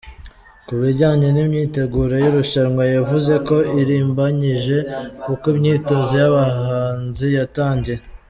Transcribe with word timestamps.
Ku 0.67 0.73
bijyanye 0.81 1.27
n’imyiteguro 1.31 2.13
y’irushanwa 2.23 2.83
yavuze 2.95 3.33
ko 3.47 3.55
irimbanyije 3.81 4.77
kuko 5.25 5.45
imyitozo 5.55 6.11
y’abahanzi 6.21 7.27
yatangiye. 7.37 7.99